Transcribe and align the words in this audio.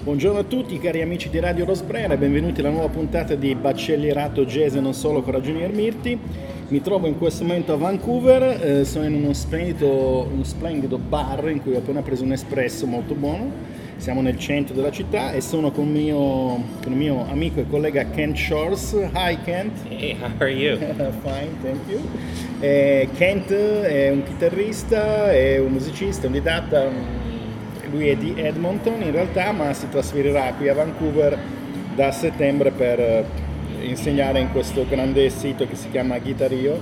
Buongiorno 0.00 0.38
a 0.38 0.44
tutti 0.44 0.78
cari 0.78 1.02
amici 1.02 1.28
di 1.28 1.40
Radio 1.40 1.64
Rosbrera 1.64 2.14
e 2.14 2.16
benvenuti 2.16 2.60
alla 2.60 2.70
nuova 2.70 2.88
puntata 2.88 3.34
di 3.34 3.54
Baccellierato 3.56 4.44
Jazz 4.46 4.76
e 4.76 4.80
non 4.80 4.94
solo 4.94 5.22
con 5.22 5.32
Ragionier 5.32 5.72
Mirti. 5.72 6.18
Mi 6.68 6.80
trovo 6.80 7.08
in 7.08 7.18
questo 7.18 7.44
momento 7.44 7.72
a 7.72 7.76
Vancouver, 7.76 8.64
eh, 8.64 8.84
sono 8.84 9.06
in 9.06 9.14
uno 9.14 9.32
splendido, 9.32 10.28
uno 10.32 10.44
splendido 10.44 10.98
bar 10.98 11.50
in 11.50 11.60
cui 11.60 11.74
ho 11.74 11.78
appena 11.78 12.00
preso 12.00 12.22
un 12.22 12.32
espresso 12.32 12.86
molto 12.86 13.14
buono. 13.14 13.50
Siamo 13.96 14.22
nel 14.22 14.38
centro 14.38 14.72
della 14.72 14.92
città 14.92 15.32
e 15.32 15.40
sono 15.40 15.72
con, 15.72 15.90
mio, 15.90 16.16
con 16.80 16.92
il 16.92 16.96
mio 16.96 17.26
amico 17.28 17.58
e 17.58 17.66
collega 17.68 18.08
Kent 18.08 18.36
Shores. 18.36 18.92
Hi 19.14 19.36
Kent. 19.44 19.72
Hey, 19.88 20.16
how 20.18 20.30
are 20.38 20.48
you? 20.48 20.78
Fine, 21.22 21.56
thank 21.60 21.80
you. 21.88 22.00
Eh, 22.60 23.08
Kent 23.16 23.52
è 23.52 24.10
un 24.10 24.22
chitarrista, 24.22 25.32
è 25.32 25.58
un 25.58 25.72
musicista, 25.72 26.28
un 26.28 26.34
didatta, 26.34 26.88
lui 27.90 28.08
è 28.08 28.16
di 28.16 28.34
Edmonton 28.36 29.02
in 29.02 29.12
realtà, 29.12 29.52
ma 29.52 29.72
si 29.72 29.88
trasferirà 29.88 30.52
qui 30.56 30.68
a 30.68 30.74
Vancouver 30.74 31.38
da 31.94 32.12
settembre 32.12 32.70
per 32.70 33.00
eh, 33.00 33.24
insegnare 33.82 34.38
in 34.40 34.50
questo 34.52 34.86
grande 34.88 35.28
sito 35.30 35.66
che 35.66 35.74
si 35.74 35.90
chiama 35.90 36.18
Guitario, 36.18 36.80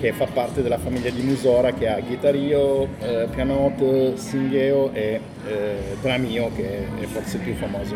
che 0.00 0.12
fa 0.12 0.26
parte 0.26 0.62
della 0.62 0.78
famiglia 0.78 1.10
di 1.10 1.22
Musora 1.22 1.72
che 1.72 1.88
ha 1.88 2.00
Guitario, 2.00 2.88
eh, 3.00 3.28
Pianote, 3.30 4.16
Singheo 4.16 4.92
e 4.92 5.20
eh, 5.46 5.96
Dramio 6.00 6.50
che 6.56 6.86
è 7.00 7.04
forse 7.04 7.38
più 7.38 7.54
famoso. 7.54 7.94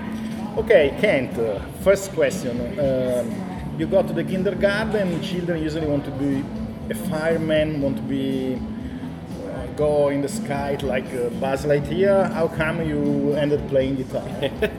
Ok, 0.55 0.97
Kent, 1.01 1.41
first 1.81 2.15
question. 2.15 2.57
Um, 2.77 3.55
you 3.77 3.89
go 3.89 4.05
to 4.05 4.13
the 4.13 4.25
kindergarten, 4.25 5.21
children 5.21 5.61
usually 5.61 5.87
want 5.87 6.05
to 6.05 6.13
be 6.13 6.45
a 6.91 6.95
fireman, 6.95 7.81
want 7.81 7.97
to 7.97 8.03
be 8.03 8.57
go 9.77 10.09
in 10.09 10.23
the 10.23 10.29
sky 10.29 10.77
like 10.83 11.07
uh, 11.15 11.29
Buzz 11.41 11.65
Lightyear. 11.65 12.31
How 12.33 12.49
come 12.49 12.83
you 12.87 13.33
ended 13.35 13.67
playing 13.69 13.97
guitar? 13.97 14.27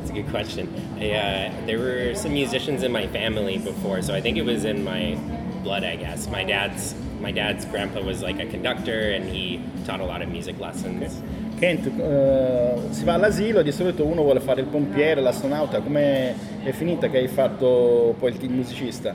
It's 0.00 0.10
a 0.10 0.12
good 0.12 0.30
question. 0.30 0.66
I, 0.98 1.10
uh, 1.12 1.66
there 1.66 1.78
were 1.78 2.14
some 2.14 2.32
musicians 2.32 2.82
in 2.82 2.90
my 2.90 3.06
family 3.08 3.58
before, 3.58 4.02
so 4.02 4.14
I 4.14 4.20
think 4.20 4.38
it 4.38 4.44
was 4.44 4.64
in 4.64 4.82
my 4.82 5.16
blood, 5.62 5.84
I 5.84 5.96
guess. 5.96 6.26
My 6.26 6.42
dad's 6.42 6.94
my 7.20 7.30
dad's 7.30 7.66
grandpa 7.66 8.00
was 8.00 8.22
like 8.22 8.40
a 8.40 8.46
conductor, 8.46 9.12
and 9.12 9.28
he 9.28 9.60
taught 9.84 10.00
a 10.00 10.04
lot 10.04 10.22
of 10.22 10.28
music 10.30 10.58
lessons. 10.58 11.20
Kent, 11.60 11.86
uh, 11.86 12.90
si 12.90 13.04
va 13.04 13.14
all'asilo, 13.14 13.62
di 13.62 13.70
solito 13.70 14.06
uno 14.06 14.22
vuole 14.22 14.40
fare 14.40 14.62
il 14.62 14.66
pompiere, 14.66 15.20
l'astronauta, 15.20 15.80
come 15.80 16.34
è 16.64 16.72
finita 16.72 17.08
che 17.08 17.18
hai 17.18 17.28
fatto 17.28 18.14
poi 18.18 18.34
il 18.40 18.50
musicista? 18.50 19.14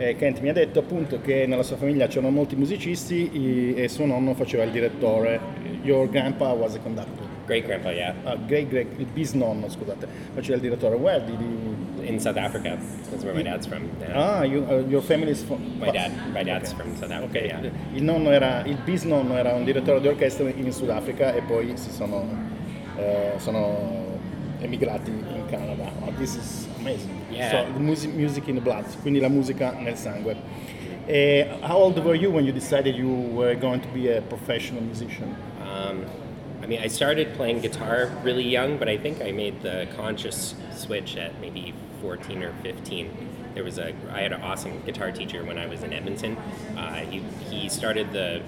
Eh, 0.00 0.16
Kent 0.16 0.40
mi 0.40 0.48
ha 0.48 0.54
detto 0.54 0.78
appunto 0.78 1.20
che 1.20 1.44
nella 1.46 1.62
sua 1.62 1.76
famiglia 1.76 2.06
c'erano 2.06 2.30
molti 2.30 2.56
musicisti 2.56 3.74
e 3.74 3.86
suo 3.88 4.06
nonno 4.06 4.32
faceva 4.32 4.62
il 4.62 4.70
direttore. 4.70 5.38
Your 5.82 6.08
grandpa 6.08 6.52
was 6.52 6.74
a 6.74 6.78
conductor. 6.78 7.26
Great 7.44 7.66
grandpa, 7.66 7.90
yeah. 7.90 8.14
Uh, 8.24 8.38
great, 8.46 8.68
great, 8.68 8.86
il 8.96 9.04
bisnonno, 9.12 9.68
scusate, 9.68 10.06
faceva 10.32 10.54
il 10.54 10.62
direttore. 10.62 10.96
Where 10.96 11.22
did 11.22 11.38
you... 11.38 12.06
In 12.06 12.18
South 12.18 12.38
Africa. 12.38 12.78
That's 13.10 13.24
where 13.24 13.34
my 13.34 13.42
dad's 13.42 13.66
from. 13.66 13.90
Yeah. 14.00 14.38
Ah, 14.38 14.42
you, 14.42 14.64
uh, 14.70 14.88
your 14.88 15.02
family 15.02 15.32
is 15.32 15.42
from... 15.42 15.60
My 15.78 15.90
dad, 15.90 16.10
my 16.32 16.44
dad's 16.44 16.72
from 16.72 16.96
South 16.96 17.10
Africa. 17.10 17.38
Ok, 17.38 17.44
Yeah. 17.44 17.70
il, 17.92 18.02
nonno 18.02 18.30
era, 18.30 18.62
il 18.64 18.78
bisnonno 18.82 19.36
era 19.36 19.52
un 19.52 19.64
direttore 19.64 20.00
di 20.00 20.08
orchestra 20.08 20.48
in 20.48 20.72
Sudafrica 20.72 21.34
e 21.34 21.42
poi 21.42 21.72
si 21.74 21.90
sono, 21.90 22.26
eh, 22.96 23.32
sono 23.36 23.99
emigrati 24.62 25.08
in 25.08 25.48
Canada. 25.48 25.92
Oh, 26.02 26.12
this 26.18 26.36
is 26.36 26.68
amazing. 26.78 27.24
Yeah. 27.30 27.50
So, 27.50 27.72
the 27.72 27.80
music, 27.80 28.14
music 28.14 28.48
in 28.48 28.54
the 28.54 28.60
blood, 28.60 28.84
quindi 29.02 29.20
la 29.20 29.28
musica 29.28 29.76
nel 29.80 29.96
sangue. 29.96 30.36
Eh, 31.08 31.44
how 31.62 31.76
old 31.76 31.98
were 32.04 32.14
you 32.14 32.30
when 32.30 32.44
you 32.44 32.52
decided 32.52 32.94
you 32.94 33.08
were 33.08 33.54
going 33.54 33.80
to 33.80 33.88
be 33.88 34.08
a 34.08 34.22
professional 34.22 34.82
musician? 34.82 35.34
Um, 35.62 36.06
I 36.62 36.66
mean, 36.66 36.80
I 36.80 36.88
started 36.88 37.34
playing 37.34 37.60
guitar 37.60 38.12
really 38.22 38.46
young, 38.46 38.76
but 38.78 38.88
I 38.88 38.96
think 38.96 39.22
I 39.22 39.32
made 39.32 39.60
the 39.62 39.88
conscious 39.96 40.54
switch 40.76 41.16
at 41.16 41.40
maybe 41.40 41.74
14 42.00 42.42
or 42.42 42.52
15. 42.62 43.28
There 43.54 43.64
was 43.64 43.78
a, 43.78 43.92
I 44.12 44.20
had 44.20 44.32
an 44.32 44.42
awesome 44.42 44.80
guitar 44.82 45.10
teacher 45.10 45.44
when 45.44 45.58
I 45.58 45.66
was 45.66 45.82
in 45.82 45.92
Edmonton. 45.92 46.36
Uh, 46.76 46.96
he, 46.96 47.18
he 47.50 47.68
started 47.68 48.12
the 48.12 48.42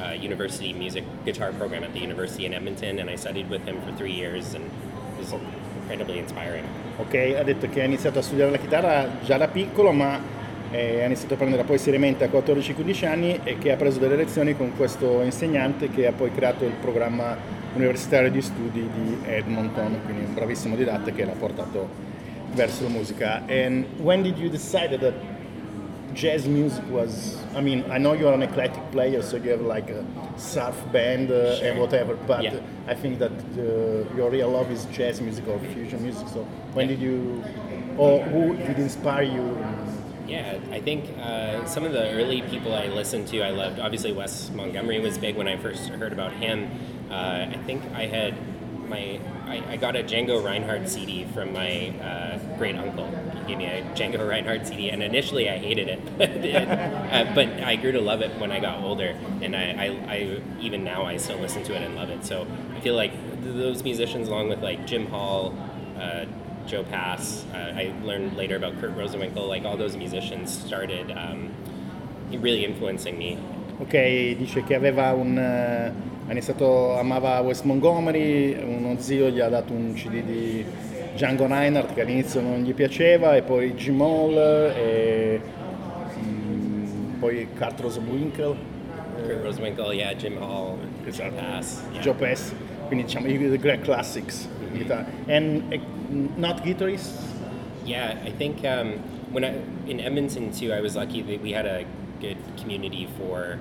uh, 0.00 0.10
university 0.10 0.72
music 0.72 1.04
guitar 1.24 1.52
program 1.52 1.82
at 1.82 1.92
the 1.92 2.00
university 2.00 2.46
in 2.46 2.54
Edmonton, 2.54 2.98
and 2.98 3.08
I 3.10 3.16
studied 3.16 3.48
with 3.48 3.64
him 3.64 3.80
for 3.82 3.92
three 3.92 4.12
years, 4.12 4.54
and 4.54 4.70
was 5.18 5.34
incredibly 5.80 6.18
inspiring. 6.18 6.64
Ok, 6.98 7.36
ha 7.38 7.42
detto 7.42 7.68
che 7.68 7.82
ha 7.82 7.84
iniziato 7.84 8.18
a 8.18 8.22
studiare 8.22 8.50
la 8.50 8.58
chitarra 8.58 9.08
già 9.22 9.36
da 9.36 9.48
piccolo, 9.48 9.92
ma 9.92 10.18
eh, 10.70 11.02
ha 11.02 11.06
iniziato 11.06 11.34
a 11.34 11.36
prendere 11.36 11.64
poi 11.64 11.78
seriamente 11.78 12.24
a 12.24 12.28
14-15 12.28 13.06
anni 13.06 13.40
e 13.44 13.58
che 13.58 13.72
ha 13.72 13.76
preso 13.76 13.98
delle 13.98 14.16
lezioni 14.16 14.56
con 14.56 14.72
questo 14.76 15.22
insegnante 15.22 15.90
che 15.90 16.06
ha 16.06 16.12
poi 16.12 16.32
creato 16.32 16.64
il 16.64 16.72
programma 16.72 17.36
universitario 17.74 18.30
di 18.30 18.40
studi 18.40 18.88
di 18.92 19.18
Edmonton, 19.24 20.00
quindi 20.04 20.24
un 20.24 20.34
bravissimo 20.34 20.74
didatta 20.74 21.10
che 21.12 21.24
l'ha 21.24 21.32
portato 21.32 21.88
verso 22.52 22.84
la 22.84 22.88
musica. 22.88 23.42
And 23.48 23.84
when 23.98 24.22
did 24.22 24.38
you 24.38 24.48
decide 24.48 24.98
that 24.98 25.14
jazz 26.16 26.48
music 26.48 26.84
was 26.90 27.36
I 27.54 27.60
mean, 27.60 27.84
I 27.90 27.98
know 27.98 28.12
you're 28.12 28.34
an 28.34 28.42
eclectic 28.42 28.82
player, 28.90 29.22
so 29.22 29.36
you 29.36 29.50
have 29.50 29.60
like 29.62 29.88
a 29.90 30.04
surf 30.36 30.76
band 30.92 31.30
uh, 31.30 31.58
and 31.62 31.78
whatever, 31.78 32.14
but 32.26 32.42
Yeah. 32.42 32.60
I 32.86 32.94
think 32.94 33.18
that 33.18 33.32
uh, 33.32 34.16
your 34.16 34.28
real 34.30 34.50
love 34.50 34.70
is 34.70 34.84
jazz 34.86 35.20
music 35.20 35.46
or 35.48 35.58
fusion 35.74 36.02
music. 36.02 36.28
So 36.28 36.40
when 36.74 36.88
Yeah. 36.88 36.96
did 36.96 37.00
you, 37.00 37.42
or 37.96 38.20
who 38.32 38.42
did 38.56 38.78
inspire 38.78 39.22
you? 39.22 39.46
Yeah, 40.28 40.58
I 40.72 40.80
think 40.80 41.04
uh, 41.18 41.64
some 41.66 41.84
of 41.84 41.92
the 41.92 42.10
early 42.18 42.42
people 42.42 42.74
I 42.74 42.86
listened 42.88 43.28
to, 43.28 43.42
I 43.42 43.50
loved. 43.50 43.78
Obviously, 43.78 44.12
Wes 44.12 44.50
Montgomery 44.50 44.98
was 45.00 45.16
big 45.18 45.36
when 45.36 45.46
I 45.48 45.56
first 45.56 45.88
heard 45.88 46.12
about 46.12 46.32
him. 46.32 46.68
Uh, 47.10 47.46
I 47.54 47.58
think 47.64 47.80
I 47.94 48.06
had 48.06 48.34
my 48.88 49.20
I, 49.46 49.62
I 49.72 49.76
got 49.76 49.96
a 49.96 50.02
Django 50.02 50.42
Reinhardt 50.42 50.88
CD 50.88 51.24
from 51.32 51.52
my 51.52 51.90
uh, 52.00 52.38
great 52.58 52.76
uncle. 52.76 53.06
He 53.46 53.48
gave 53.48 53.58
me 53.58 53.66
a 53.66 53.82
Django 53.94 54.28
Reinhardt 54.28 54.66
CD, 54.66 54.90
and 54.90 55.02
initially 55.02 55.48
I 55.48 55.58
hated 55.58 55.88
it, 55.88 56.54
uh, 57.12 57.34
but 57.34 57.48
I 57.62 57.76
grew 57.76 57.92
to 57.92 58.00
love 58.00 58.22
it 58.22 58.38
when 58.40 58.50
I 58.50 58.60
got 58.60 58.82
older, 58.82 59.16
and 59.42 59.54
I, 59.54 59.62
I, 59.62 60.12
I 60.12 60.42
even 60.60 60.84
now 60.84 61.04
I 61.04 61.16
still 61.16 61.38
listen 61.38 61.62
to 61.64 61.74
it 61.74 61.82
and 61.82 61.94
love 61.94 62.10
it. 62.10 62.24
So 62.24 62.46
I 62.74 62.80
feel 62.80 62.94
like 62.94 63.12
those 63.42 63.82
musicians, 63.84 64.28
along 64.28 64.48
with 64.48 64.62
like 64.62 64.86
Jim 64.86 65.06
Hall. 65.06 65.54
Uh, 65.98 66.26
Joe 66.66 66.82
Pass. 66.82 67.44
Uh, 67.54 67.72
I 67.76 67.94
learned 68.02 68.36
later 68.36 68.56
about 68.56 68.78
Kurt 68.80 68.96
Rosenwinkel. 68.96 69.48
Like 69.48 69.64
all 69.64 69.76
those 69.76 69.96
musicians 69.96 70.52
started 70.52 71.12
um, 71.12 71.54
really 72.30 72.64
influencing 72.64 73.16
me. 73.16 73.38
Ok, 73.78 74.36
dice 74.36 74.64
che 74.64 74.74
aveva 74.74 75.12
un. 75.12 75.36
eh, 75.36 76.14
ha 76.28 76.32
iniziato, 76.32 76.98
amava 76.98 77.40
Wes 77.40 77.60
Montgomery, 77.60 78.56
uno 78.62 78.98
zio 78.98 79.28
gli 79.28 79.38
ha 79.38 79.48
dato 79.48 79.72
un 79.72 79.92
CD 79.94 80.22
di 80.22 80.64
Django 81.14 81.46
Reinhardt 81.46 81.94
che 81.94 82.00
all'inizio 82.00 82.40
non 82.40 82.62
gli 82.62 82.74
piaceva, 82.74 83.36
e 83.36 83.42
poi 83.42 83.74
Jim 83.74 84.00
Hall, 84.00 84.36
e 84.74 85.40
mm, 86.18 87.20
poi 87.20 87.46
Kurt 87.56 87.80
Rosenwinkel, 87.80 88.56
Kurt 89.14 89.42
Rosenwinkel, 89.44 89.92
yeah, 89.92 90.14
Jim 90.14 90.36
Hall, 90.38 90.78
Esatto. 91.06 91.34
Pass. 91.36 91.82
Yeah. 91.92 92.02
Joe 92.02 92.14
Pass, 92.14 92.52
quindi 92.88 93.04
diciamo 93.04 93.26
i 93.28 93.58
great 93.58 93.82
classics 93.82 94.48
in 94.72 94.78
guitar. 94.78 95.06
And 95.28 95.72
eh, 95.72 95.80
not 96.36 96.64
guitarists? 96.64 97.22
Yeah, 97.84 98.16
I 98.24 98.32
think 98.32 98.64
um, 98.64 98.98
when 99.30 99.44
I 99.44 99.52
in 99.86 100.00
Edmonton 100.00 100.50
too, 100.50 100.72
I 100.72 100.80
was 100.80 100.96
lucky 100.96 101.22
that 101.22 101.40
we 101.40 101.52
had 101.52 101.66
a 101.66 101.84
good 102.20 102.38
community 102.56 103.08
for 103.18 103.58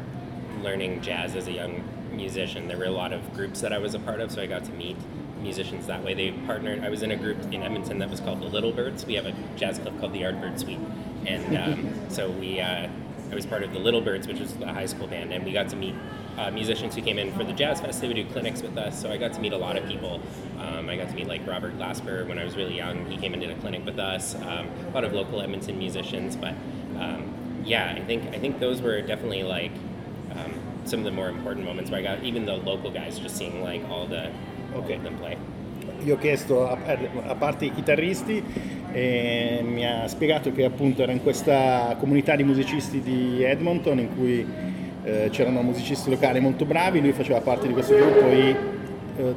learning 0.61 1.01
jazz 1.01 1.35
as 1.35 1.47
a 1.47 1.51
young 1.51 1.83
musician. 2.11 2.67
There 2.67 2.77
were 2.77 2.85
a 2.85 2.91
lot 2.91 3.13
of 3.13 3.33
groups 3.33 3.61
that 3.61 3.73
I 3.73 3.77
was 3.77 3.93
a 3.93 3.99
part 3.99 4.19
of, 4.19 4.31
so 4.31 4.41
I 4.41 4.45
got 4.45 4.63
to 4.65 4.71
meet 4.73 4.97
musicians 5.41 5.87
that 5.87 6.03
way. 6.03 6.13
They 6.13 6.31
partnered. 6.31 6.83
I 6.83 6.89
was 6.89 7.03
in 7.03 7.11
a 7.11 7.15
group 7.15 7.41
in 7.51 7.61
Edmonton 7.61 7.99
that 7.99 8.09
was 8.09 8.19
called 8.19 8.41
the 8.41 8.45
Little 8.45 8.71
Birds. 8.71 9.05
We 9.05 9.15
have 9.15 9.25
a 9.25 9.33
jazz 9.55 9.79
club 9.79 9.99
called 9.99 10.13
the 10.13 10.21
Yardbird 10.21 10.59
Suite, 10.59 10.79
and 11.25 11.57
um, 11.79 12.09
so 12.09 12.29
we. 12.31 12.59
Uh, 12.59 12.89
I 13.31 13.33
was 13.33 13.45
part 13.45 13.63
of 13.63 13.73
the 13.73 13.79
Little 13.79 14.01
Birds, 14.01 14.27
which 14.27 14.39
was 14.39 14.55
a 14.61 14.71
high 14.71 14.85
school 14.85 15.07
band, 15.07 15.33
and 15.33 15.43
we 15.43 15.51
got 15.51 15.67
to 15.69 15.75
meet 15.75 15.95
uh, 16.37 16.51
musicians 16.51 16.95
who 16.95 17.01
came 17.01 17.17
in 17.17 17.33
for 17.33 17.43
the 17.43 17.53
Jazz 17.53 17.81
Fest. 17.81 17.99
They 17.99 18.07
would 18.07 18.15
do 18.15 18.25
clinics 18.25 18.61
with 18.61 18.77
us, 18.77 19.01
so 19.01 19.11
I 19.11 19.17
got 19.17 19.33
to 19.33 19.41
meet 19.41 19.51
a 19.51 19.57
lot 19.57 19.77
of 19.77 19.87
people. 19.87 20.21
Um, 20.59 20.89
I 20.89 20.95
got 20.95 21.09
to 21.09 21.15
meet 21.15 21.27
like 21.27 21.45
Robert 21.47 21.77
Glasper 21.77 22.27
when 22.27 22.37
I 22.37 22.43
was 22.43 22.55
really 22.55 22.75
young. 22.75 23.05
He 23.07 23.17
came 23.17 23.33
and 23.33 23.41
did 23.41 23.49
a 23.49 23.55
clinic 23.55 23.83
with 23.83 23.97
us. 23.97 24.35
Um, 24.35 24.69
a 24.87 24.91
lot 24.93 25.03
of 25.03 25.13
local 25.13 25.41
Edmonton 25.41 25.79
musicians, 25.79 26.35
but 26.35 26.53
um, 26.99 27.33
yeah, 27.65 27.93
I 27.95 28.01
think 28.05 28.33
I 28.33 28.39
think 28.39 28.59
those 28.59 28.81
were 28.81 29.01
definitely 29.01 29.43
like 29.43 29.71
um, 30.31 30.53
some 30.85 30.99
of 30.99 31.05
the 31.05 31.11
more 31.11 31.29
important 31.29 31.65
moments 31.65 31.89
where 31.89 31.99
I 31.99 32.03
got 32.03 32.23
even 32.23 32.45
the 32.45 32.55
local 32.55 32.91
guys 32.91 33.19
just 33.19 33.35
seeing 33.37 33.63
like 33.63 33.81
all 33.89 34.07
the 34.07 34.29
all 34.73 34.81
Okay. 34.83 34.95
of 34.95 35.03
them 35.03 35.17
play. 35.17 35.37
Io 36.05 36.15
ho 36.15 36.17
chiesto, 36.17 36.67
a, 36.67 36.77
a 37.27 37.35
parte 37.35 37.65
i 37.65 37.71
chitarristi, 37.71 38.43
e 38.91 39.61
mi 39.63 39.85
ha 39.85 40.07
spiegato 40.07 40.51
che 40.51 40.63
appunto 40.65 41.01
era 41.01 41.11
in 41.11 41.21
questa 41.23 41.95
comunità 41.99 42.35
di 42.35 42.43
musicisti 42.43 43.01
di 43.01 43.41
Edmonton 43.43 43.99
in 43.99 44.15
cui 44.15 44.45
eh, 45.03 45.29
c'erano 45.31 45.61
musicisti 45.61 46.09
locali 46.09 46.39
molto 46.39 46.65
bravi, 46.65 46.99
lui 47.01 47.13
faceva 47.13 47.39
parte 47.41 47.67
di 47.67 47.73
questo 47.73 47.95
gruppo 47.95 48.27
e 48.29 48.55
uh, 49.17 49.33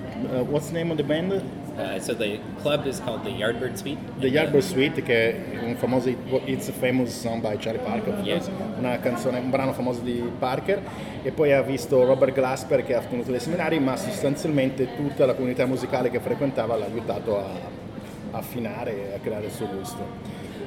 what's 0.50 0.70
the 0.70 0.76
name 0.78 0.90
of 0.90 0.96
the 0.96 1.04
band? 1.04 1.40
Uh, 1.78 2.00
so 2.00 2.12
the 2.12 2.40
club 2.60 2.84
is 2.86 3.00
called 3.00 3.22
the 3.22 3.30
Yardbird 3.30 3.76
Suite. 3.76 3.98
The 4.18 4.28
Yardbird 4.28 4.64
Suite, 4.64 5.02
che 5.02 5.30
è 5.30 5.64
un 5.64 5.76
famoso 5.76 6.08
It's 6.44 6.68
a 6.68 6.72
Famous 6.72 7.16
Song 7.16 7.40
by 7.40 7.56
Charlie 7.56 7.80
Parker, 7.80 8.18
Yeah. 8.24 8.40
una 8.78 8.98
canzone, 8.98 9.38
un 9.38 9.50
brano 9.50 9.72
famoso 9.72 10.00
di 10.00 10.20
Parker, 10.38 10.82
e 11.22 11.30
poi 11.30 11.52
ha 11.52 11.62
visto 11.62 12.04
Robert 12.04 12.32
Glasper 12.34 12.84
che 12.84 12.94
ha 12.94 13.00
tenuto 13.00 13.30
dei 13.30 13.38
seminari, 13.40 13.78
ma 13.78 13.96
sostanzialmente 13.96 14.96
tutta 14.96 15.24
la 15.24 15.34
comunità 15.34 15.66
musicale 15.66 16.10
che 16.10 16.18
frequentava 16.18 16.76
l'ha 16.76 16.86
aiutato 16.86 17.38
a 17.38 17.86
a 18.30 18.38
affinare 18.38 19.10
e 19.10 19.14
a 19.14 19.18
creare 19.18 19.46
il 19.46 19.52
suo 19.52 19.66
gusto. 19.68 20.04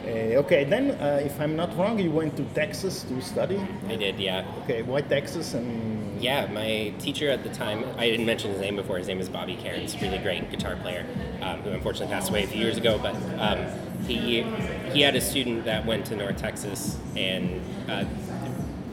Eh, 0.05 0.35
ok, 0.35 0.63
then 0.65 0.91
uh, 0.91 1.21
if 1.23 1.39
I'm 1.39 1.55
not 1.55 1.77
wrong, 1.77 1.99
you 1.99 2.11
went 2.11 2.35
to 2.37 2.43
Texas 2.55 3.03
to 3.03 3.21
study. 3.21 3.59
I 3.87 3.95
did, 3.95 4.19
yeah. 4.19 4.45
Okay, 4.63 4.81
why 4.81 5.01
Texas 5.01 5.53
and 5.53 6.01
Yeah, 6.21 6.45
my 6.53 6.93
teacher 6.99 7.31
at 7.31 7.43
the 7.43 7.49
time, 7.49 7.83
I 7.97 8.07
didn't 8.07 8.27
mention 8.27 8.51
his 8.51 8.61
name 8.61 8.75
before, 8.75 8.99
his 8.99 9.07
name 9.07 9.19
is 9.19 9.27
Bobby 9.27 9.55
Cairns, 9.55 9.99
really 9.99 10.19
great 10.19 10.51
guitar 10.51 10.75
player, 10.75 11.03
um, 11.41 11.61
who 11.61 11.71
unfortunately 11.71 12.13
passed 12.13 12.29
away 12.29 12.43
a 12.43 12.47
few 12.47 12.61
years 12.61 12.77
ago, 12.77 12.99
but 12.99 13.15
um, 13.39 13.65
he, 14.05 14.43
he 14.91 15.01
had 15.01 15.15
a 15.15 15.21
student 15.21 15.65
that 15.65 15.83
went 15.83 16.05
to 16.07 16.15
North 16.15 16.37
Texas 16.37 16.99
and 17.15 17.59
uh, 17.89 18.05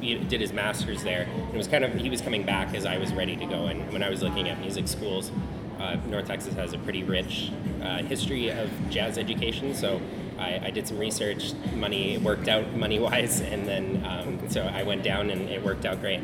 he 0.01 0.15
did 0.15 0.41
his 0.41 0.55
master's 0.55 1.03
there. 1.03 1.29
It 1.53 1.57
was 1.57 1.69
kind 1.69 1.85
of, 1.85 1.93
he 1.93 2.09
was 2.09 2.23
coming 2.23 2.45
back 2.45 2.75
as 2.75 2.87
I 2.87 2.97
was 2.97 3.13
ready 3.13 3.37
to 3.37 3.45
go, 3.45 3.67
and 3.67 3.93
when 3.93 4.03
I 4.03 4.09
was 4.09 4.23
looking 4.23 4.49
at 4.49 4.59
music 4.61 4.89
schools, 4.89 5.31
uh, 5.79 5.97
North 6.07 6.27
Texas 6.27 6.55
has 6.55 6.73
a 6.73 6.79
pretty 6.79 7.03
rich 7.03 7.53
uh, 7.83 7.99
history 8.05 8.49
of 8.49 8.71
jazz 8.89 9.19
education, 9.19 9.75
so 9.75 10.01
I, 10.39 10.69
I 10.69 10.71
did 10.71 10.87
some 10.87 10.99
research, 10.99 11.53
money 11.75 12.19
worked 12.19 12.49
out 12.49 12.65
money-wise, 12.77 13.41
and 13.53 13.67
then 13.67 14.05
um, 14.05 14.39
so 14.49 14.63
I 14.63 14.83
went 14.83 15.03
down 15.03 15.31
and 15.31 15.49
it 15.49 15.63
worked 15.63 15.85
out 15.85 16.01
great. 16.01 16.21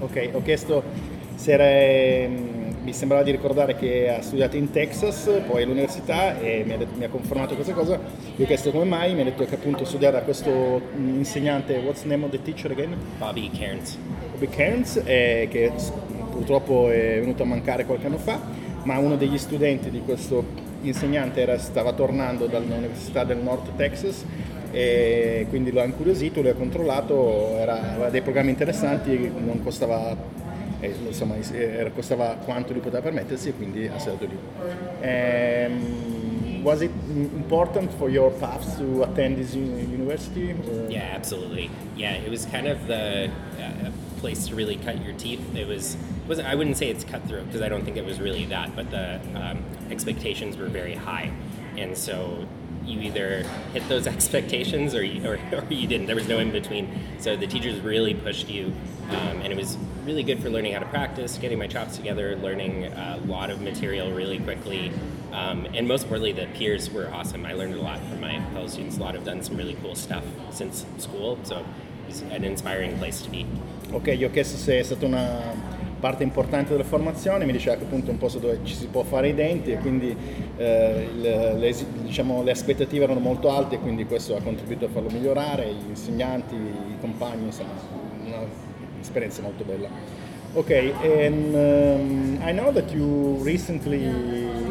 Ok, 0.00 0.30
ho 0.32 0.42
chiesto 0.42 0.82
se 1.34 1.52
era, 1.52 1.64
ehm, 1.64 2.76
mi 2.82 2.92
sembrava 2.92 3.22
di 3.22 3.30
ricordare 3.30 3.76
che 3.76 4.08
ha 4.10 4.22
studiato 4.22 4.56
in 4.56 4.70
Texas, 4.70 5.30
poi 5.46 5.62
all'università 5.62 6.38
e 6.38 6.64
mi 6.66 6.72
ha, 6.72 6.76
detto- 6.76 6.96
mi 6.96 7.04
ha 7.04 7.08
confermato 7.08 7.54
questa 7.54 7.72
cosa. 7.72 7.98
Gli 8.36 8.42
ho 8.42 8.46
chiesto 8.46 8.70
come 8.70 8.84
mai, 8.84 9.14
mi 9.14 9.22
ha 9.22 9.24
detto 9.24 9.44
che 9.44 9.54
appunto 9.54 9.84
studiava 9.84 10.18
da 10.18 10.24
questo 10.24 10.50
mm, 10.50 11.16
insegnante, 11.16 11.76
what's 11.78 12.02
the 12.02 12.08
name 12.08 12.24
of 12.24 12.30
the 12.30 12.42
teacher 12.42 12.70
again? 12.70 12.94
Bobby 13.18 13.50
Cairns. 13.50 13.96
Bobby 14.32 14.48
Cairns, 14.48 15.00
eh, 15.04 15.48
che 15.50 15.72
purtroppo 16.30 16.90
è 16.90 17.18
venuto 17.20 17.42
a 17.42 17.46
mancare 17.46 17.84
qualche 17.84 18.06
anno 18.06 18.18
fa, 18.18 18.40
ma 18.84 18.98
uno 18.98 19.16
degli 19.16 19.38
studenti 19.38 19.90
di 19.90 20.02
questo 20.04 20.44
insegnante 20.82 21.40
era- 21.40 21.58
stava 21.58 21.92
tornando 21.92 22.46
dall'Università 22.46 23.24
del 23.24 23.38
North 23.38 23.74
Texas 23.76 24.24
e 24.72 25.46
quindi 25.48 25.72
lo 25.72 25.80
ha 25.80 25.84
incuriosito, 25.84 26.42
lo 26.42 26.50
ha 26.50 26.54
controllato, 26.54 27.56
era- 27.58 27.92
aveva 27.94 28.08
dei 28.10 28.22
programmi 28.22 28.50
interessanti, 28.50 29.30
non 29.36 29.62
costava, 29.62 30.16
eh, 30.80 30.94
insomma, 31.06 31.34
era- 31.52 31.90
costava 31.90 32.36
quanto 32.44 32.72
lui 32.72 32.80
poteva 32.80 33.02
permettersi 33.02 33.48
e 33.48 33.52
quindi 33.54 33.86
ha 33.86 33.98
studiato 33.98 34.26
lì. 34.26 34.38
Ehm, 35.00 36.62
was 36.62 36.82
it 36.82 36.90
important 37.34 37.90
for 37.96 38.10
your 38.10 38.30
path 38.32 38.76
to 38.78 39.02
attend 39.02 39.36
this 39.36 39.54
uni- 39.54 39.86
university? 39.92 40.52
or- 40.68 40.90
Yeah, 40.90 41.14
absolutely. 41.14 41.68
Yeah, 41.96 42.14
it 42.16 42.28
was 42.28 42.46
kind 42.50 42.66
of 42.66 42.76
the 42.86 43.28
uh, 43.58 43.90
place 44.20 44.46
to 44.48 44.54
really 44.54 44.76
cut 44.76 45.02
your 45.04 45.14
teeth. 45.14 45.54
It 45.56 45.66
was 45.66 45.96
wasn't 46.28 46.48
I 46.48 46.54
wouldn't 46.54 46.76
say 46.76 46.88
it's 46.88 47.04
cutthroat 47.04 47.46
because 47.46 47.62
I 47.62 47.68
don't 47.68 47.84
think 47.84 47.96
it 47.96 48.04
was 48.04 48.20
really 48.20 48.44
that, 48.46 48.76
but 48.76 48.90
the 48.90 49.20
um, 49.34 49.64
expectations 49.90 50.56
were 50.56 50.68
very 50.68 50.94
high, 50.94 51.32
and 51.76 51.96
so 51.96 52.46
you 52.84 53.00
either 53.00 53.42
hit 53.72 53.88
those 53.88 54.06
expectations 54.14 54.94
or 54.94 55.02
you, 55.02 55.26
or, 55.28 55.38
or 55.52 55.64
you 55.68 55.86
didn't. 55.86 56.06
There 56.06 56.16
was 56.16 56.28
no 56.28 56.38
in 56.38 56.50
between. 56.50 56.88
So 57.18 57.36
the 57.36 57.46
teachers 57.46 57.80
really 57.80 58.14
pushed 58.14 58.48
you, 58.48 58.72
um, 59.10 59.40
and 59.42 59.52
it 59.52 59.56
was 59.56 59.76
really 60.04 60.22
good 60.22 60.42
for 60.42 60.50
learning 60.50 60.72
how 60.72 60.80
to 60.80 60.86
practice, 60.86 61.36
getting 61.36 61.58
my 61.58 61.66
chops 61.66 61.96
together, 61.96 62.36
learning 62.36 62.86
a 62.86 63.20
lot 63.26 63.50
of 63.50 63.60
material 63.60 64.12
really 64.12 64.38
quickly, 64.38 64.92
um, 65.32 65.66
and 65.74 65.86
most 65.86 66.04
importantly, 66.04 66.32
the 66.32 66.46
peers 66.58 66.90
were 66.90 67.08
awesome. 67.12 67.44
I 67.46 67.52
learned 67.52 67.74
a 67.74 67.80
lot 67.80 67.98
from 68.08 68.20
my 68.20 68.40
fellow 68.52 68.66
students. 68.66 68.96
A 68.96 69.00
lot 69.00 69.14
have 69.14 69.24
done 69.24 69.42
some 69.42 69.56
really 69.56 69.76
cool 69.82 69.94
stuff 69.94 70.24
since 70.50 70.84
school, 70.98 71.38
so 71.44 71.56
was 71.56 71.66
an 72.30 72.44
inspiring 72.44 72.96
place 72.98 73.22
to 73.22 73.30
be. 73.30 73.44
Ok, 73.92 74.10
gli 74.12 74.24
ho 74.24 74.30
chiesto 74.30 74.56
se 74.56 74.78
è 74.78 74.82
stata 74.82 75.06
una 75.06 75.78
parte 76.00 76.22
importante 76.22 76.70
della 76.70 76.84
formazione, 76.84 77.44
mi 77.44 77.52
diceva 77.52 77.76
che 77.76 77.84
appunto 77.84 78.08
è 78.08 78.12
un 78.12 78.18
posto 78.18 78.38
dove 78.38 78.60
ci 78.64 78.74
si 78.74 78.86
può 78.86 79.02
fare 79.02 79.28
i 79.28 79.34
denti 79.34 79.70
e 79.70 79.76
quindi 79.76 80.16
eh, 80.56 81.08
le, 81.14 81.68
esi- 81.68 81.86
diciamo, 82.02 82.42
le 82.42 82.52
aspettative 82.52 83.04
erano 83.04 83.20
molto 83.20 83.50
alte 83.50 83.74
e 83.76 83.78
quindi 83.78 84.06
questo 84.06 84.34
ha 84.34 84.40
contribuito 84.40 84.86
a 84.86 84.88
farlo 84.88 85.10
migliorare, 85.10 85.66
gli 85.66 85.88
insegnanti, 85.90 86.54
i 86.54 86.96
compagni, 87.00 87.44
insomma, 87.44 87.70
un'esperienza 88.96 89.42
molto 89.42 89.62
bella. 89.64 89.88
Ok, 90.52 90.70
and 90.70 91.54
um, 91.54 92.38
I 92.42 92.52
know 92.52 92.72
that 92.72 92.90
you 92.92 93.38
recently 93.44 94.10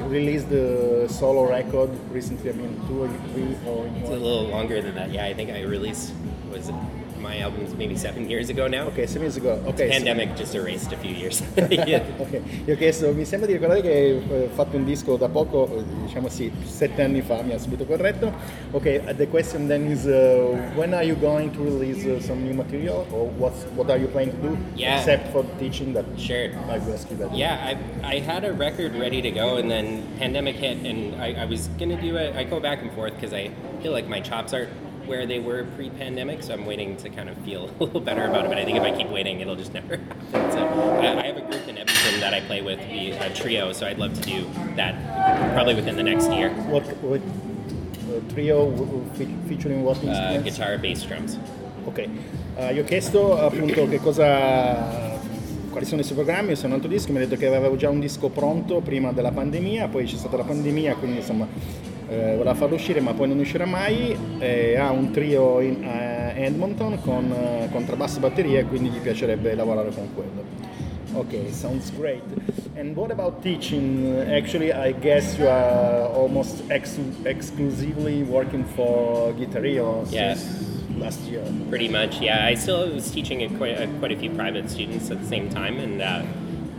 released 0.10 0.52
a 0.52 1.08
solo 1.08 1.48
record, 1.48 1.90
recently 2.12 2.50
I 2.50 2.54
mean 2.54 2.76
two 2.86 3.04
or 3.04 3.10
three 3.32 3.56
or 3.66 3.86
It's 3.98 4.10
a 4.10 4.14
little 4.14 4.50
longer 4.50 4.82
than 4.82 4.96
that. 4.96 5.10
Yeah, 5.10 5.26
I 5.26 5.34
think 5.34 5.52
I 5.52 5.62
released 5.64 6.14
was 6.52 6.68
it 6.68 6.76
my 7.20 7.40
albums 7.40 7.74
maybe 7.76 7.96
seven 7.96 8.30
years 8.30 8.50
ago 8.50 8.68
now. 8.68 8.88
Ok, 8.88 9.06
seven 9.06 9.24
years 9.24 9.38
ago. 9.38 9.62
Ok, 9.68 9.88
Pandemic 9.90 10.36
just 10.36 10.56
erased 10.56 10.92
a 10.92 10.98
few 10.98 11.12
years. 11.12 11.42
yeah. 11.70 12.04
Ok, 12.20 12.42
io 12.68 12.74
ho 12.74 12.78
chiesto, 12.78 13.12
mi 13.14 13.26
sembra 13.26 13.48
di 13.48 13.54
ricordare 13.54 13.82
che 13.82 14.10
eh, 14.18 14.50
fatto 14.54 14.78
un 14.78 14.86
disco 14.86 15.16
da 15.18 15.30
poco, 15.30 15.84
diciamo 16.06 16.28
sì, 16.30 16.52
sette 16.64 17.02
anni 17.02 17.22
fa, 17.22 17.42
mi 17.42 17.54
ha 17.54 17.58
subito 17.58 17.86
corretto. 17.86 18.32
Ok, 18.72 19.16
the 19.16 19.28
question 19.28 19.68
then 19.68 19.90
is, 19.92 20.06
uh, 20.06 20.56
when 20.76 20.94
are 20.94 21.04
you 21.06 21.16
going 21.20 21.52
to 21.52 21.62
release 21.64 22.06
uh, 22.06 22.20
some 22.22 22.42
new 22.44 22.54
material, 22.54 23.06
or 23.12 23.28
what's, 23.38 23.64
what 23.76 23.90
are 23.90 23.98
you 24.00 24.08
planning 24.08 24.34
to 24.42 24.50
do, 24.50 24.58
Yeah. 24.76 24.98
except 24.98 25.32
for 25.32 25.44
teaching 25.60 25.94
that 25.94 26.06
Sure. 26.18 26.50
I 26.70 26.78
will 26.80 26.94
ask 26.94 27.10
you 27.10 27.18
that. 27.18 27.34
Yeah, 27.36 27.56
I, 28.04 28.16
I 28.16 28.20
had 28.20 28.44
a 28.44 28.52
record 28.54 28.96
ready 28.96 29.22
to 29.22 29.32
go, 29.32 29.58
and 29.58 29.70
then 29.70 30.04
pandemic 30.18 30.56
hit, 30.56 30.78
and 30.86 31.16
I, 31.22 31.34
I 31.44 31.46
was 31.46 31.68
gonna 31.80 32.00
do 32.00 32.16
it. 32.18 32.36
I 32.36 32.44
go 32.44 32.60
back 32.60 32.82
and 32.82 32.92
forth 32.94 33.14
because 33.16 33.34
I 33.34 33.50
feel 33.82 33.92
like 33.92 34.08
my 34.08 34.20
chops 34.22 34.54
aren't 34.54 34.70
where 35.10 35.26
they 35.26 35.40
were 35.40 35.66
pre-pandemic, 35.76 36.44
so 36.44 36.54
I'm 36.54 36.66
waiting 36.66 36.96
to 36.98 37.10
kind 37.10 37.28
of 37.30 37.36
feel 37.40 37.70
a 37.80 37.84
little 37.84 38.00
better 38.00 38.26
about 38.26 38.46
it. 38.46 38.50
But 38.50 38.60
I 38.60 38.64
think 38.66 38.78
if 38.78 38.84
I 38.84 38.92
keep 38.96 39.10
waiting, 39.10 39.40
it'll 39.42 39.56
just 39.58 39.74
never 39.74 39.98
happen. 40.32 40.52
So 40.54 40.60
I, 41.02 41.24
I 41.24 41.26
have 41.28 41.38
a 41.38 41.42
group 41.42 41.68
in 41.68 41.78
Edmonton 41.78 42.20
that 42.22 42.34
I 42.34 42.42
play 42.42 42.62
with, 42.62 42.80
the 42.90 43.12
a 43.18 43.30
trio. 43.34 43.74
So 43.74 43.88
I'd 43.88 43.98
love 43.98 44.14
to 44.14 44.22
do 44.22 44.46
that 44.76 44.94
probably 45.54 45.74
within 45.76 45.96
the 45.96 46.04
next 46.04 46.32
year. 46.32 46.52
What, 46.70 46.84
what 47.04 47.20
uh, 47.22 48.22
trio 48.34 48.70
w- 48.70 48.86
w- 48.86 49.06
fe- 49.16 49.36
featuring 49.48 49.84
what 49.84 49.98
Uh, 50.04 50.08
instruments? 50.08 50.44
guitar, 50.58 50.78
bass, 50.78 51.04
drums. 51.06 51.38
Ok, 51.86 52.08
Eh, 52.58 52.74
gli 52.74 52.80
ho 52.80 52.84
chiesto 52.84 53.38
appunto 53.40 53.88
che 53.88 54.00
cosa, 54.00 55.18
quali 55.72 55.86
sono 55.86 56.02
i 56.02 56.04
suoi 56.04 56.18
programmi, 56.18 56.54
un 56.62 56.72
altro 56.74 56.90
disco, 56.90 57.12
mi 57.12 57.18
ha 57.18 57.22
detto 57.22 57.36
che 57.38 57.48
avevo 57.48 57.78
già 57.78 57.90
un 57.90 58.00
disco 58.02 58.28
pronto 58.30 58.82
prima 58.82 59.12
della 59.14 59.32
pandemia, 59.32 59.88
poi 59.88 60.04
c'è 60.06 60.18
stata 60.18 60.36
la 60.38 60.44
pandemia, 60.44 60.96
quindi 60.96 61.18
insomma 61.20 61.48
eh, 62.10 62.32
voleva 62.36 62.54
farlo 62.56 62.76
uscire 62.76 63.00
ma 63.02 63.14
poi 63.14 63.28
non 63.28 63.40
uscirà 63.40 63.66
mai, 63.66 64.16
Eh, 64.40 64.76
ha 64.78 64.92
un 64.92 65.12
trio 65.12 65.60
in 65.60 65.84
a 65.84 66.32
Edmonton 66.36 67.00
con 67.02 67.32
eh, 67.32 67.68
contrabbasso 67.72 68.18
e 68.18 68.22
batteria 68.22 68.60
e 68.60 68.64
quindi 68.66 68.90
gli 68.90 69.00
piacerebbe 69.00 69.54
lavorare 69.56 69.90
con 69.94 70.08
quello. 70.14 70.44
Ok, 71.14 71.52
sounds 71.52 71.92
great. 71.98 72.22
And 72.78 72.96
what 72.96 73.12
about 73.12 73.42
teaching? 73.42 74.16
Actually, 74.30 74.72
I 74.72 74.94
guess 74.94 75.38
you 75.38 75.48
are 75.48 76.08
almost 76.14 76.64
ex- 76.70 77.00
exclusively 77.24 78.22
working 78.24 78.64
for 78.76 79.34
Guitarrio 79.34 80.04
Yeah. 80.12 80.36
since 80.36 80.68
last 81.00 81.20
year. 81.30 81.42
Pretty 81.70 81.90
much, 81.90 82.22
yeah. 82.22 82.46
I 82.48 82.56
still 82.56 82.94
was 82.94 83.10
teaching 83.12 83.42
at 83.44 83.50
quite, 83.58 83.78
uh, 83.82 83.88
quite 84.00 84.12
a 84.14 84.18
few 84.20 84.30
private 84.30 84.70
students 84.70 85.10
at 85.10 85.20
the 85.20 85.28
same 85.28 85.50
time, 85.50 85.80
and 85.80 86.00
uh, 86.02 86.22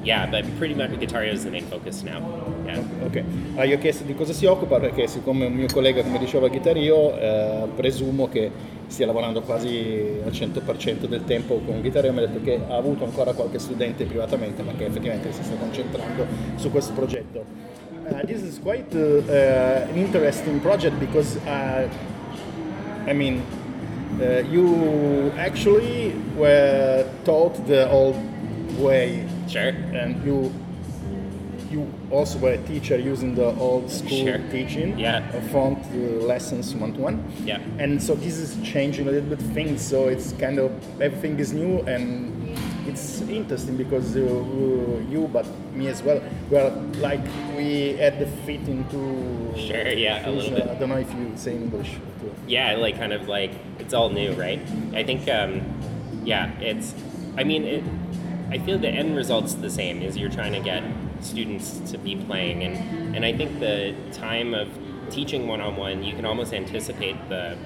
yeah, 0.05 0.27
but 0.31 0.45
pretty 0.59 0.75
much 0.75 0.91
Guitario 0.93 1.33
is 1.33 1.43
the 1.45 1.51
main 1.51 1.65
focus 1.67 2.03
now. 2.05 2.21
Yeah. 2.64 2.79
Ok, 3.05 3.23
allora 3.50 3.64
io 3.64 3.76
ho 3.76 3.79
chiesto 3.79 4.05
di 4.05 4.14
cosa 4.14 4.33
si 4.33 4.45
occupa 4.47 4.79
perché 4.79 5.07
siccome 5.07 5.47
un 5.47 5.52
mio 5.55 5.67
collega 5.73 6.02
come 6.02 6.19
diceva 6.19 6.49
Guitario, 6.49 7.19
eh, 7.19 7.67
presumo 7.75 8.29
che 8.29 8.50
stia 8.87 9.07
lavorando 9.07 9.40
quasi 9.43 10.21
al 10.25 10.31
100% 10.31 11.07
del 11.07 11.25
tempo 11.25 11.61
con 11.64 11.81
Guitario, 11.81 12.12
mi 12.12 12.19
ha 12.19 12.26
detto 12.26 12.43
che 12.43 12.61
ha 12.69 12.76
avuto 12.76 13.05
ancora 13.05 13.33
qualche 13.33 13.59
studente 13.59 14.05
privatamente 14.05 14.62
ma 14.62 14.73
che 14.76 14.87
effettivamente 14.87 15.33
si 15.33 15.43
sta 15.43 15.55
concentrando 15.57 16.26
su 16.57 16.71
questo 16.71 16.93
progetto. 16.93 17.45
Uh, 18.09 18.26
this 18.26 18.43
is 18.43 18.59
quite 18.61 18.93
uh, 18.95 19.23
uh, 19.29 19.88
an 19.88 19.97
interesting 19.97 20.61
project 20.61 20.97
because 20.99 21.37
uh, 21.47 21.88
I 23.07 23.12
mean 23.12 23.40
uh, 24.21 24.43
you 24.50 25.31
actually 25.37 26.12
were 26.37 27.05
taught 27.25 27.55
the 27.67 27.88
old 27.90 28.17
way 28.79 29.25
Sure. 29.47 29.73
and 29.93 30.25
you 30.25 30.50
you 31.71 31.87
also 32.11 32.39
were 32.39 32.53
a 32.53 32.59
teacher 32.67 32.99
using 32.99 33.35
the 33.35 33.47
old 33.59 33.91
school 33.91 34.25
Sure. 34.27 34.39
teaching 34.50 34.99
Yeah. 34.99 35.23
uh, 35.33 35.41
front 35.53 35.79
uh, 35.95 36.27
lessons 36.27 36.75
one 36.75 36.93
to 36.95 37.00
one 37.00 37.23
Yeah. 37.45 37.61
and 37.79 38.03
so 38.03 38.15
this 38.15 38.39
is 38.39 38.57
changing 38.65 39.07
a 39.09 39.11
little 39.12 39.31
bit 39.31 39.41
things 39.55 39.81
so 39.81 40.09
it's 40.09 40.33
kind 40.33 40.59
of 40.59 40.71
everything 41.00 41.39
is 41.39 41.53
new 41.53 41.81
and 41.87 42.57
it's 42.89 43.21
interesting 43.21 43.77
because 43.77 44.17
uh, 44.17 44.21
you 45.12 45.29
but 45.33 45.47
me 45.73 45.87
as 45.87 46.03
well 46.03 46.21
we're 46.50 46.71
like 46.99 47.21
we 47.57 47.93
had 48.03 48.19
the 48.19 48.27
fit 48.45 48.67
into 48.67 48.99
Sure, 49.57 49.89
yeah, 49.89 50.29
a 50.29 50.31
little 50.31 50.53
uh, 50.55 50.57
bit. 50.61 50.69
I 50.69 50.75
don't 50.75 50.89
know 50.89 50.97
if 50.97 51.12
you 51.15 51.31
say 51.37 51.55
English 51.55 51.91
too. 52.21 52.33
Yeah, 52.47 52.77
like 52.77 52.97
kind 52.97 53.12
of 53.12 53.29
like 53.29 53.50
it's 53.79 53.93
all 53.93 54.09
new, 54.11 54.33
right? 54.33 54.61
I 54.95 55.03
think, 55.03 55.29
um, 55.29 55.61
yeah, 56.25 56.50
it's. 56.61 56.95
I 57.37 57.43
mean, 57.45 57.65
it. 57.65 57.85
I 58.50 58.59
feel 58.59 58.79
the 58.79 58.89
end 58.89 59.17
result's 59.17 59.55
the 59.55 59.69
same. 59.71 60.03
Is 60.03 60.17
you're 60.17 60.31
trying 60.31 60.53
to 60.53 60.61
get 60.61 60.83
students 61.25 61.79
to 61.91 61.99
be 61.99 62.17
playing. 62.17 62.62
And, 62.62 63.17
and 63.17 63.25
I 63.25 63.33
think 63.37 63.61
the 63.61 63.95
time 64.12 64.55
of 64.55 64.69
teaching 65.11 65.47
one 65.47 65.61
on 65.61 65.77
one, 65.77 66.03
you 66.03 66.15
can 66.15 66.25
almost 66.25 66.53
anticipate 66.53 67.17
the 67.29 67.57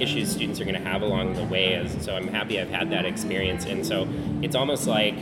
issues 0.00 0.30
students 0.30 0.60
are 0.60 0.64
going 0.64 0.80
to 0.82 0.88
have 0.88 1.02
along 1.02 1.34
the 1.34 1.44
way. 1.44 1.74
As, 1.74 2.04
so 2.04 2.14
I'm 2.14 2.28
happy 2.28 2.60
I've 2.60 2.70
had 2.70 2.90
that 2.90 3.04
experience. 3.04 3.64
And 3.66 3.86
so 3.86 4.08
it's 4.42 4.54
almost 4.54 4.86
like 4.86 5.14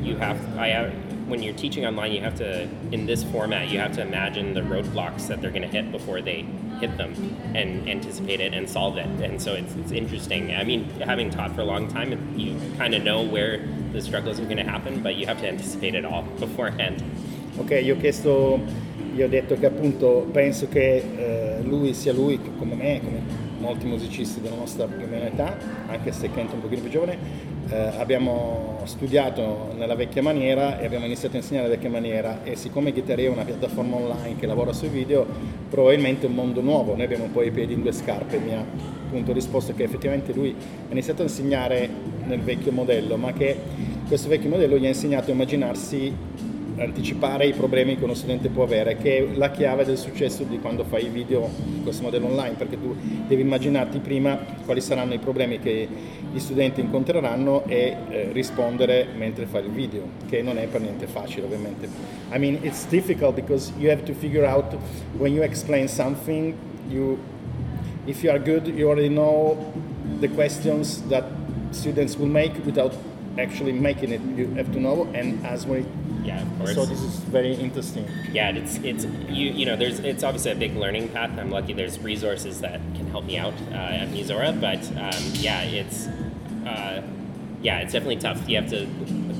you 0.00 0.16
have, 0.16 0.58
I 0.58 0.68
have, 0.68 0.94
when 1.26 1.42
you're 1.42 1.54
teaching 1.54 1.86
online, 1.86 2.12
you 2.12 2.20
have 2.20 2.36
to, 2.36 2.68
in 2.92 3.06
this 3.06 3.24
format, 3.24 3.68
you 3.68 3.78
have 3.78 3.92
to 3.92 4.02
imagine 4.02 4.54
the 4.54 4.60
roadblocks 4.60 5.26
that 5.28 5.40
they're 5.40 5.50
going 5.50 5.62
to 5.62 5.68
hit 5.68 5.90
before 5.90 6.20
they 6.20 6.44
hit 6.80 6.96
them 6.96 7.14
and 7.54 7.88
anticipate 7.88 8.40
it 8.40 8.52
and 8.52 8.68
solve 8.68 8.98
it. 8.98 9.06
And 9.06 9.40
so 9.40 9.54
it's, 9.54 9.74
it's 9.74 9.92
interesting. 9.92 10.54
I 10.54 10.64
mean, 10.64 10.84
having 11.00 11.30
taught 11.30 11.54
for 11.54 11.62
a 11.62 11.64
long 11.64 11.88
time, 11.88 12.12
you 12.36 12.60
kind 12.76 12.94
of 12.94 13.02
know 13.02 13.22
where 13.22 13.66
the 13.92 14.02
struggles 14.02 14.38
are 14.38 14.44
going 14.44 14.58
to 14.58 14.70
happen, 14.70 15.02
but 15.02 15.16
you 15.16 15.26
have 15.26 15.40
to 15.40 15.48
anticipate 15.48 15.94
it 15.94 16.04
all 16.04 16.22
beforehand. 16.38 17.02
Ok, 17.58 17.70
io 17.70 17.94
ho 17.94 17.98
chiesto, 17.98 18.60
gli 19.14 19.22
ho 19.22 19.28
detto 19.28 19.56
che 19.56 19.66
appunto 19.66 20.28
penso 20.32 20.68
che 20.68 21.58
eh, 21.58 21.62
lui 21.62 21.94
sia 21.94 22.12
lui, 22.12 22.40
come 22.58 22.74
me, 22.74 23.00
come 23.00 23.22
molti 23.58 23.86
musicisti 23.86 24.40
della 24.40 24.56
nostra 24.56 24.86
più 24.86 25.06
età, 25.10 25.56
anche 25.86 26.12
se 26.12 26.28
è 26.34 26.40
un 26.40 26.60
pochino 26.60 26.82
più 26.82 26.90
giovane, 26.90 27.16
eh, 27.68 27.76
abbiamo 27.98 28.80
studiato 28.84 29.72
nella 29.76 29.94
vecchia 29.94 30.22
maniera 30.22 30.78
e 30.78 30.84
abbiamo 30.84 31.06
iniziato 31.06 31.36
a 31.36 31.38
insegnare 31.38 31.68
la 31.68 31.74
vecchia 31.74 31.90
maniera 31.90 32.42
e 32.44 32.56
siccome 32.56 32.92
Guitarria 32.92 33.28
è 33.28 33.32
una 33.32 33.44
piattaforma 33.44 33.96
online 33.96 34.36
che 34.38 34.46
lavora 34.46 34.72
sui 34.72 34.88
video, 34.88 35.26
probabilmente 35.68 36.26
è 36.26 36.28
un 36.28 36.34
mondo 36.34 36.60
nuovo, 36.60 36.94
noi 36.94 37.04
abbiamo 37.04 37.28
poi 37.32 37.48
i 37.48 37.50
piedi 37.50 37.72
in 37.72 37.82
due 37.82 37.92
scarpe, 37.92 38.38
mi 38.38 38.54
ha 38.54 38.64
appunto 39.06 39.32
risposto 39.32 39.74
che 39.74 39.84
effettivamente 39.84 40.32
lui 40.32 40.54
ha 40.54 40.92
iniziato 40.92 41.22
a 41.22 41.24
insegnare 41.24 41.88
nel 42.24 42.40
vecchio 42.40 42.72
modello, 42.72 43.16
ma 43.16 43.32
che 43.32 43.56
questo 44.06 44.28
vecchio 44.28 44.50
modello 44.50 44.76
gli 44.76 44.84
ha 44.84 44.88
insegnato 44.88 45.30
a 45.30 45.34
immaginarsi 45.34 46.14
anticipare 46.76 47.46
i 47.46 47.52
problemi 47.52 47.96
che 47.96 48.04
uno 48.04 48.14
studente 48.14 48.48
può 48.48 48.64
avere, 48.64 48.96
che 48.96 49.18
è 49.18 49.36
la 49.36 49.50
chiave 49.50 49.84
del 49.84 49.96
successo 49.96 50.44
di 50.44 50.58
quando 50.58 50.84
fai 50.84 51.08
video 51.08 51.48
in 51.66 51.82
questo 51.82 52.02
modello 52.02 52.26
online, 52.26 52.54
perché 52.56 52.80
tu 52.80 52.94
devi 53.26 53.42
immaginarti 53.42 53.98
prima 53.98 54.38
quali 54.64 54.80
saranno 54.80 55.14
i 55.14 55.18
problemi 55.18 55.58
che 55.58 55.86
gli 56.32 56.38
studenti 56.38 56.80
incontreranno 56.80 57.64
e 57.66 57.96
eh, 58.08 58.28
rispondere 58.32 59.06
mentre 59.16 59.46
fai 59.46 59.64
il 59.64 59.70
video, 59.70 60.02
che 60.28 60.42
non 60.42 60.58
è 60.58 60.66
per 60.66 60.80
niente 60.80 61.06
facile 61.06 61.46
ovviamente. 61.46 61.88
I 62.32 62.38
mean, 62.38 62.58
it's 62.62 62.86
difficult 62.88 63.34
because 63.34 63.72
you 63.78 63.90
have 63.90 64.02
to 64.04 64.12
figure 64.12 64.46
out 64.46 64.76
when 65.16 65.32
you 65.32 65.42
explain 65.42 65.86
something, 65.86 66.54
you, 66.88 67.18
if 68.06 68.22
you 68.22 68.30
are 68.30 68.40
good, 68.40 68.66
you 68.66 68.88
already 68.88 69.08
know 69.08 69.72
the 70.20 70.28
questions 70.28 71.02
that 71.08 71.24
students 71.70 72.16
will 72.16 72.30
make 72.30 72.52
without 72.64 72.94
actually 73.38 73.72
making 73.72 74.12
it. 74.12 74.20
You 74.36 74.52
have 74.56 74.72
to 74.72 74.80
know 74.80 75.08
and 75.14 75.40
when 75.66 75.80
it 75.80 75.86
yeah, 76.24 76.42
of 76.42 76.58
course. 76.58 76.74
So 76.74 76.86
this 76.86 77.02
is 77.02 77.16
very 77.16 77.54
interesting. 77.54 78.08
Yeah, 78.32 78.50
it's 78.50 78.76
it's 78.78 79.04
you 79.28 79.50
you 79.50 79.66
know 79.66 79.76
there's 79.76 80.00
it's 80.00 80.24
obviously 80.24 80.52
a 80.52 80.56
big 80.56 80.74
learning 80.76 81.10
path. 81.10 81.38
I'm 81.38 81.50
lucky 81.50 81.72
there's 81.72 81.98
resources 82.00 82.60
that 82.62 82.80
can 82.94 83.06
help 83.10 83.24
me 83.24 83.36
out 83.36 83.54
uh, 83.70 84.02
at 84.02 84.08
Misora, 84.08 84.58
but 84.58 84.84
um, 84.96 85.22
yeah, 85.34 85.62
it's 85.62 86.06
uh, 86.66 87.02
yeah, 87.62 87.80
it's 87.80 87.92
definitely 87.92 88.16
tough. 88.16 88.48
You 88.48 88.56
have 88.56 88.70
to 88.70 88.86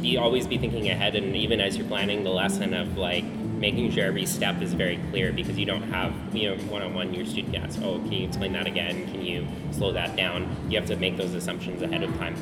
be 0.00 0.16
always 0.18 0.46
be 0.46 0.58
thinking 0.58 0.88
ahead, 0.90 1.16
and 1.16 1.34
even 1.34 1.60
as 1.60 1.76
you're 1.76 1.88
planning 1.88 2.22
the 2.22 2.30
lesson 2.30 2.74
of 2.74 2.98
like 2.98 3.24
making 3.24 3.90
sure 3.92 4.04
every 4.04 4.26
step 4.26 4.60
is 4.60 4.74
very 4.74 4.98
clear 5.10 5.32
because 5.32 5.58
you 5.58 5.64
don't 5.64 5.84
have 5.84 6.12
you 6.34 6.50
know 6.50 6.62
one-on-one 6.64 7.14
your 7.14 7.24
student 7.24 7.54
asks 7.56 7.80
oh 7.82 7.98
can 8.00 8.12
you 8.12 8.26
explain 8.26 8.52
that 8.52 8.66
again 8.66 9.06
can 9.10 9.24
you 9.24 9.46
slow 9.70 9.92
that 9.92 10.14
down 10.16 10.54
you 10.68 10.78
have 10.78 10.86
to 10.86 10.96
make 10.96 11.16
those 11.16 11.32
assumptions 11.34 11.80
ahead 11.80 12.02
of 12.02 12.14
time 12.18 12.34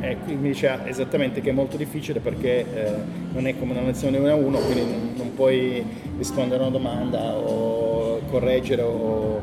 E 0.00 0.16
qui 0.24 0.34
mi 0.36 0.48
dice 0.48 0.78
esattamente 0.84 1.40
che 1.40 1.50
è 1.50 1.52
molto 1.52 1.76
difficile 1.76 2.20
perché 2.20 2.64
eh, 2.72 2.92
non 3.32 3.46
è 3.46 3.58
come 3.58 3.72
una 3.72 3.82
lezione 3.82 4.18
1 4.18 4.28
a 4.28 4.34
1, 4.34 4.58
quindi 4.58 4.80
non, 4.82 5.12
non, 5.16 5.34
puoi 5.34 5.84
rispondere 6.16 6.62
a 6.62 6.66
una 6.66 6.76
domanda 6.76 7.34
o 7.34 8.20
correggere 8.30 8.82
o, 8.82 9.42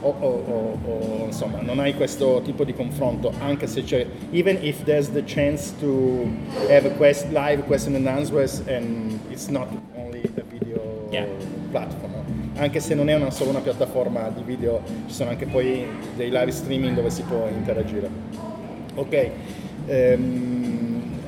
o, 0.00 0.08
o, 0.08 0.78
o, 0.84 1.24
insomma 1.24 1.60
non 1.60 1.78
hai 1.80 1.94
questo 1.94 2.40
tipo 2.44 2.64
di 2.64 2.72
confronto 2.72 3.32
anche 3.38 3.66
se 3.66 3.82
c'è 3.82 4.06
even 4.30 4.58
if 4.60 4.82
there's 4.84 5.10
the 5.10 5.22
chance 5.24 5.72
to 5.80 6.28
have 6.68 6.86
a 6.86 6.90
quest, 6.90 7.26
live 7.30 7.62
question 7.64 7.94
and 7.94 8.06
answers 8.06 8.62
and 8.66 9.18
it's 9.30 9.48
not 9.48 9.68
only 9.96 10.22
a 10.36 10.42
video 10.42 11.08
yeah. 11.10 11.26
platform 11.70 12.12
anche 12.56 12.80
se 12.80 12.94
non 12.94 13.08
è 13.08 13.14
una, 13.14 13.30
solo 13.30 13.50
una 13.50 13.60
piattaforma 13.60 14.30
di 14.34 14.42
video 14.42 14.80
ci 15.06 15.14
sono 15.14 15.30
anche 15.30 15.46
poi 15.46 15.86
dei 16.16 16.30
live 16.30 16.50
streaming 16.50 16.94
dove 16.94 17.10
si 17.10 17.22
può 17.22 17.48
interagire 17.48 18.08
ok 18.94 19.30
um, 19.90 21.20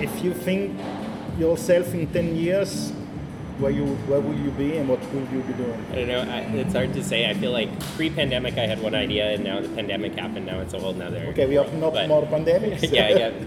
if 0.00 0.24
you 0.24 0.34
think 0.34 0.78
yourself 1.38 1.94
in 1.94 2.06
10 2.12 2.36
years, 2.36 2.92
where 3.58 3.70
you 3.70 3.86
where 4.08 4.20
will 4.20 4.34
you 4.34 4.50
be 4.52 4.76
and 4.76 4.88
what 4.88 5.00
will 5.12 5.26
you 5.32 5.42
be 5.42 5.52
doing? 5.54 5.86
I 5.92 5.94
don't 5.94 6.08
know. 6.08 6.20
I, 6.20 6.38
it's 6.60 6.74
hard 6.74 6.92
to 6.94 7.04
say. 7.04 7.28
I 7.30 7.34
feel 7.34 7.52
like 7.52 7.68
pre-pandemic 7.96 8.58
I 8.58 8.66
had 8.66 8.82
one 8.82 8.94
idea, 8.94 9.32
and 9.32 9.44
now 9.44 9.60
the 9.60 9.68
pandemic 9.68 10.14
happened. 10.14 10.46
Now 10.46 10.60
it's 10.60 10.74
a 10.74 10.80
whole 10.80 10.92
nother. 10.92 11.18
Okay, 11.28 11.46
we 11.46 11.54
have 11.54 11.72
no 11.74 11.90
but, 11.90 12.08
more 12.08 12.22
pandemics. 12.22 12.90
yeah, 12.98 13.08
yeah. 13.08 13.32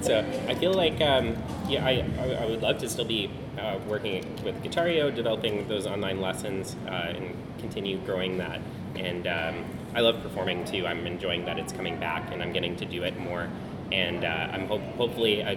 So 0.00 0.24
I 0.48 0.54
feel 0.54 0.72
like 0.72 0.98
um, 1.02 1.36
yeah, 1.68 1.84
I, 1.84 2.02
I 2.42 2.46
would 2.46 2.62
love 2.62 2.78
to 2.78 2.88
still 2.88 3.04
be 3.04 3.30
uh, 3.58 3.78
working 3.86 4.24
with 4.42 4.56
Guitario, 4.64 5.14
developing 5.14 5.68
those 5.68 5.86
online 5.86 6.22
lessons, 6.22 6.74
uh, 6.86 7.12
and 7.14 7.36
continue 7.58 7.98
growing 7.98 8.38
that. 8.38 8.62
And 8.96 9.26
um, 9.26 9.64
I 9.94 10.00
love 10.00 10.22
performing 10.22 10.64
too. 10.64 10.86
I'm 10.86 11.06
enjoying 11.06 11.44
that 11.46 11.58
it's 11.58 11.72
coming 11.72 11.98
back 11.98 12.32
and 12.32 12.42
I'm 12.42 12.52
getting 12.52 12.76
to 12.76 12.84
do 12.84 13.04
it 13.04 13.18
more. 13.18 13.48
And 13.92 14.24
uh, 14.24 14.52
I'm 14.52 14.66
ho- 14.68 14.82
hopefully 14.96 15.40
a 15.40 15.56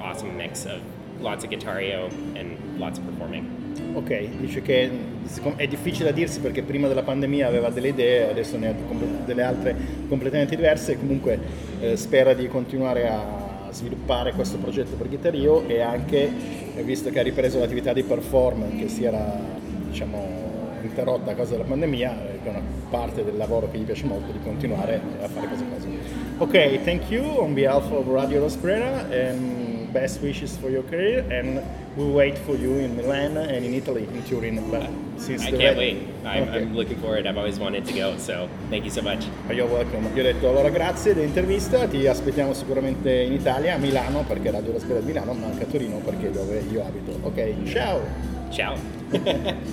awesome 0.00 0.36
mix 0.36 0.64
of 0.64 0.80
lots 1.20 1.44
of 1.44 1.50
guitario 1.50 2.10
and 2.34 2.78
lots 2.78 2.98
of 2.98 3.04
performing. 3.04 3.62
Ok, 3.94 4.28
dice 4.38 4.62
che 4.62 4.90
è 5.56 5.66
difficile 5.66 6.06
da 6.06 6.12
dirsi 6.12 6.40
perché 6.40 6.62
prima 6.62 6.88
della 6.88 7.02
pandemia 7.02 7.46
aveva 7.46 7.70
delle 7.70 7.88
idee, 7.88 8.30
adesso 8.30 8.56
ne 8.56 8.68
ha 8.68 8.74
delle 9.24 9.42
altre 9.42 9.74
completamente 10.08 10.54
diverse, 10.56 10.96
comunque 10.96 11.38
eh, 11.80 11.96
spera 11.96 12.34
di 12.34 12.46
continuare 12.48 13.08
a 13.08 13.70
sviluppare 13.70 14.32
questo 14.32 14.58
progetto 14.58 14.94
per 14.96 15.08
Guitario 15.08 15.66
e 15.66 15.80
anche, 15.80 16.30
visto 16.82 17.10
che 17.10 17.18
ha 17.18 17.22
ripreso 17.22 17.58
l'attività 17.58 17.92
di 17.92 18.04
performance 18.04 18.76
che 18.76 18.88
si 18.88 19.04
era 19.04 19.40
diciamo, 19.88 20.78
interrotta 20.82 21.32
a 21.32 21.34
causa 21.34 21.52
della 21.52 21.64
pandemia, 21.64 22.33
è 22.48 22.50
una 22.50 22.62
parte 22.90 23.24
del 23.24 23.36
lavoro 23.36 23.70
che 23.70 23.78
gli 23.78 23.84
piace 23.84 24.06
molto 24.06 24.32
di 24.32 24.38
continuare 24.42 25.00
a 25.22 25.28
fare 25.28 25.46
queste 25.46 25.64
cose. 25.68 25.88
Ok, 26.38 26.82
thank 26.84 27.10
you 27.10 27.24
on 27.38 27.54
behalf 27.54 27.90
of 27.90 28.06
Radio 28.06 28.40
Rosprera 28.40 29.06
and 29.10 29.90
best 29.92 30.20
wishes 30.20 30.56
for 30.56 30.68
your 30.68 30.82
career 30.88 31.24
and 31.30 31.62
we'll 31.96 32.12
wait 32.12 32.36
for 32.36 32.56
you 32.56 32.78
in 32.78 32.96
Milan 32.96 33.36
and 33.36 33.64
in 33.64 33.72
Italy 33.72 34.08
in 34.12 34.22
Turin. 34.24 34.60
But 34.70 34.90
since 35.16 35.44
I 35.46 35.52
can't 35.52 35.76
wait. 35.76 35.96
I'm, 36.24 36.42
okay. 36.42 36.62
I'm, 36.62 36.74
looking 36.74 36.98
forward. 36.98 37.26
I've 37.26 37.38
always 37.38 37.58
wanted 37.58 37.84
to 37.86 37.92
go, 37.92 38.16
so 38.18 38.48
thank 38.70 38.84
you 38.84 38.90
so 38.90 39.02
much. 39.02 39.24
You're 39.48 39.68
welcome. 39.68 40.10
Io 40.14 40.20
ho 40.20 40.24
detto 40.24 40.48
allora 40.48 40.70
grazie 40.70 41.14
dell'intervista, 41.14 41.86
ti 41.86 42.06
aspettiamo 42.06 42.52
sicuramente 42.52 43.12
in 43.22 43.32
Italia, 43.32 43.74
a 43.74 43.78
Milano 43.78 44.24
perché 44.26 44.50
Radio 44.50 44.72
Rosprera 44.72 44.98
è 44.98 45.02
di 45.02 45.06
Milano, 45.06 45.32
ma 45.34 45.46
anche 45.46 45.64
a 45.64 45.66
Torino 45.66 45.98
perché 45.98 46.28
è 46.28 46.30
dove 46.30 46.62
io 46.70 46.84
abito. 46.84 47.16
Ok, 47.22 47.62
ciao! 47.64 48.00
Ciao! 48.50 48.76